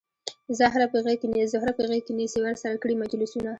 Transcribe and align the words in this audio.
زهره 0.59 0.87
په 0.93 0.97
غیږ 1.89 2.01
کې 2.05 2.13
نیسي 2.19 2.39
ورسره 2.41 2.75
کړي 2.81 2.95
مجلسونه 3.01 3.49